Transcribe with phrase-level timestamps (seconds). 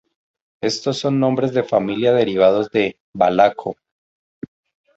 [0.63, 3.75] Estos son nombres de familia derivados de "valaco".